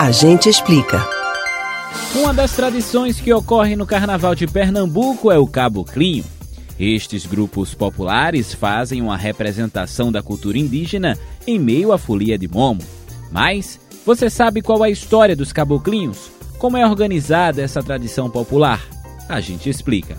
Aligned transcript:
A 0.00 0.10
gente 0.10 0.48
explica. 0.48 1.06
Uma 2.14 2.32
das 2.32 2.52
tradições 2.52 3.20
que 3.20 3.30
ocorre 3.34 3.76
no 3.76 3.84
Carnaval 3.84 4.34
de 4.34 4.46
Pernambuco 4.46 5.30
é 5.30 5.36
o 5.38 5.46
caboclinho. 5.46 6.24
Estes 6.78 7.26
grupos 7.26 7.74
populares 7.74 8.54
fazem 8.54 9.02
uma 9.02 9.14
representação 9.14 10.10
da 10.10 10.22
cultura 10.22 10.56
indígena 10.56 11.18
em 11.46 11.58
meio 11.58 11.92
à 11.92 11.98
folia 11.98 12.38
de 12.38 12.48
Momo. 12.48 12.80
Mas 13.30 13.78
você 14.06 14.30
sabe 14.30 14.62
qual 14.62 14.82
é 14.82 14.88
a 14.88 14.90
história 14.90 15.36
dos 15.36 15.52
caboclinhos? 15.52 16.30
Como 16.58 16.78
é 16.78 16.86
organizada 16.88 17.60
essa 17.60 17.82
tradição 17.82 18.30
popular? 18.30 18.82
A 19.28 19.38
gente 19.38 19.68
explica. 19.68 20.16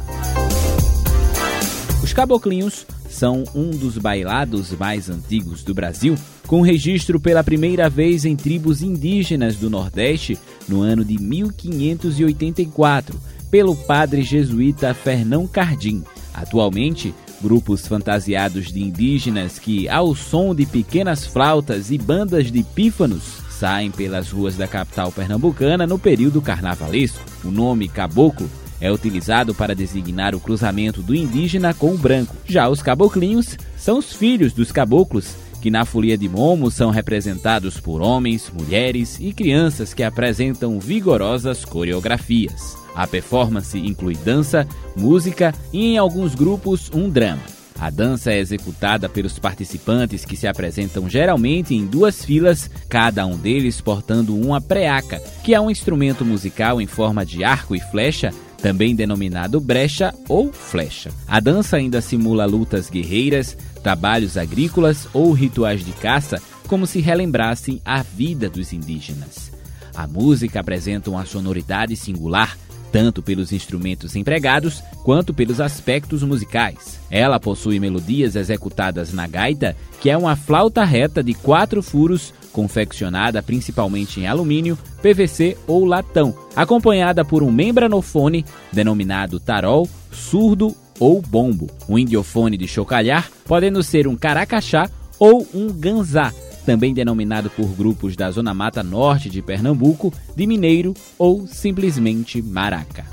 Os 2.04 2.14
caboclinhos 2.14 2.86
são 3.12 3.44
um 3.54 3.70
dos 3.70 3.98
bailados 3.98 4.72
mais 4.72 5.10
antigos 5.10 5.64
do 5.64 5.74
Brasil, 5.74 6.16
com 6.48 6.62
registro 6.62 7.20
pela 7.20 7.44
primeira 7.44 7.90
vez 7.90 8.26
em 8.26 8.36
tribos 8.36 8.82
indígenas 8.82 9.58
do 9.58 9.70
Nordeste 9.70 10.38
no 10.68 10.82
ano 10.82 11.04
de 11.06 11.22
1584, 11.22 13.20
pelo 13.50 13.76
padre 13.76 14.24
jesuíta 14.24 14.94
Fernão 14.94 15.46
Cardim. 15.46 16.04
Atualmente, 16.34 17.14
grupos 17.42 17.86
fantasiados 17.86 18.72
de 18.72 18.82
indígenas 18.82 19.60
que, 19.60 19.90
ao 19.90 20.16
som 20.16 20.56
de 20.56 20.66
pequenas 20.66 21.26
flautas 21.26 21.92
e 21.92 21.98
bandas 21.98 22.52
de 22.52 22.64
pífanos, 22.64 23.42
saem 23.50 23.92
pelas 23.92 24.32
ruas 24.32 24.56
da 24.56 24.68
capital 24.68 25.12
pernambucana 25.12 25.86
no 25.86 26.00
período 26.00 26.42
carnavalesco. 26.42 27.20
O 27.44 27.52
nome 27.52 27.88
caboclo 27.88 28.50
é 28.82 28.92
utilizado 28.92 29.54
para 29.54 29.76
designar 29.76 30.36
o 30.36 30.40
cruzamento 30.40 31.02
do 31.02 31.16
indígena 31.16 31.74
com 31.74 31.94
o 31.94 31.98
branco. 31.98 32.36
Já 32.46 32.68
os 32.68 32.82
caboclinhos 32.82 33.58
são 33.78 34.00
os 34.00 34.12
filhos 34.12 34.52
dos 34.52 34.72
caboclos, 34.72 35.36
que 35.62 35.70
na 35.70 35.86
folia 35.86 36.18
de 36.18 36.28
Momo 36.28 36.72
são 36.72 36.90
representados 36.90 37.80
por 37.80 38.02
homens, 38.02 38.52
mulheres 38.52 39.20
e 39.20 39.32
crianças 39.32 39.94
que 39.94 40.04
apresentam 40.04 40.80
vigorosas 40.80 41.64
coreografias. 41.64 42.76
A 42.96 43.06
performance 43.06 43.78
inclui 43.78 44.16
dança, 44.16 44.68
música 44.98 45.54
e, 45.72 45.94
em 45.94 45.98
alguns 45.98 46.34
grupos, 46.34 46.90
um 46.94 47.08
drama. 47.08 47.44
A 47.80 47.90
dança 47.90 48.32
é 48.32 48.38
executada 48.38 49.10
pelos 49.10 49.40
participantes 49.40 50.24
que 50.24 50.38
se 50.38 50.48
apresentam 50.48 51.10
geralmente 51.10 51.74
em 51.74 51.86
duas 51.86 52.24
filas, 52.24 52.70
cada 52.88 53.26
um 53.26 53.36
deles 53.36 53.82
portando 53.82 54.36
uma 54.36 54.62
preaca, 54.62 55.20
que 55.44 55.56
é 55.56 55.60
um 55.60 55.72
instrumento 55.72 56.24
musical 56.24 56.80
em 56.80 56.86
forma 56.86 57.26
de 57.26 57.44
arco 57.44 57.76
e 57.76 57.80
flecha 57.80 58.32
também 58.62 58.96
denominado 58.96 59.60
brecha 59.60 60.14
ou 60.30 60.54
flecha. 60.54 61.12
A 61.28 61.40
dança 61.40 61.78
ainda 61.78 62.00
simula 62.02 62.46
lutas 62.46 62.90
guerreiras, 62.90 63.58
trabalhos 63.82 64.38
agrícolas 64.38 65.08
ou 65.14 65.32
rituais 65.32 65.84
de 65.84 65.92
caça, 65.94 66.42
como 66.68 66.86
se 66.86 67.02
relembrassem 67.02 67.82
a 67.84 68.02
vida 68.04 68.50
dos 68.50 68.72
indígenas. 68.72 69.52
A 69.96 70.08
música 70.08 70.60
apresenta 70.60 71.10
uma 71.10 71.26
sonoridade 71.26 71.96
singular, 71.96 72.58
tanto 72.92 73.22
pelos 73.22 73.52
instrumentos 73.52 74.16
empregados 74.16 74.84
quanto 75.04 75.34
pelos 75.34 75.62
aspectos 75.62 76.24
musicais. 76.24 77.00
Ela 77.10 77.40
possui 77.40 77.80
melodias 77.80 78.36
executadas 78.36 79.14
na 79.14 79.28
gaita, 79.28 79.76
que 80.00 80.10
é 80.10 80.18
uma 80.18 80.36
flauta 80.36 80.84
reta 80.84 81.24
de 81.24 81.34
quatro 81.34 81.82
furos 81.82 82.34
confeccionada 82.52 83.42
principalmente 83.42 84.20
em 84.20 84.28
alumínio, 84.28 84.78
PVC 85.02 85.58
ou 85.66 85.86
latão, 85.86 86.36
acompanhada 86.56 87.24
por 87.24 87.42
um 87.42 87.52
membranofone 87.52 88.46
denominado 88.72 89.40
tarol, 89.40 89.88
surdo 90.12 90.76
ou 91.00 91.22
bombo. 91.22 91.68
O 91.88 91.98
indiofone 91.98 92.58
de 92.58 92.68
chocalhar 92.68 93.32
podendo 93.46 93.82
ser 93.82 94.08
um 94.08 94.16
caracachá 94.16 94.90
ou 95.18 95.48
um 95.54 95.72
ganzá, 95.72 96.34
também 96.66 96.94
denominado 96.94 97.50
por 97.50 97.68
grupos 97.70 98.16
da 98.16 98.30
Zona 98.32 98.54
Mata 98.54 98.84
Norte 98.84 99.30
de 99.30 99.42
Pernambuco 99.42 100.14
de 100.36 100.48
mineiro 100.48 100.94
ou 101.18 101.48
simplesmente 101.48 102.42
maraca. 102.42 103.06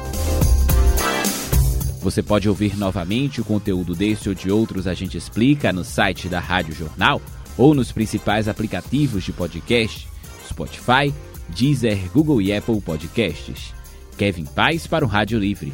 Você 2.00 2.22
pode 2.22 2.48
ouvir 2.48 2.76
novamente 2.76 3.40
o 3.40 3.44
conteúdo 3.44 3.94
desse 3.94 4.28
ou 4.28 4.34
de 4.34 4.50
outros 4.50 4.86
A 4.86 4.94
Gente 4.94 5.18
Explica 5.18 5.72
no 5.72 5.84
site 5.84 6.28
da 6.28 6.38
Rádio 6.38 6.74
Jornal 6.74 7.20
ou 7.56 7.74
nos 7.74 7.90
principais 7.90 8.46
aplicativos 8.46 9.24
de 9.24 9.32
podcast, 9.32 10.06
Spotify, 10.48 11.12
Deezer, 11.48 11.98
Google 12.12 12.40
e 12.40 12.52
Apple 12.52 12.80
Podcasts. 12.80 13.74
Kevin 14.16 14.44
Paz 14.44 14.86
para 14.86 15.04
o 15.04 15.08
Rádio 15.08 15.38
Livre. 15.38 15.72